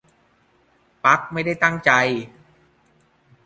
[1.03, 1.91] -บั๊ก ไม่ตั้งใจ